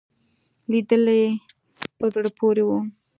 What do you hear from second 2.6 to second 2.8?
وو.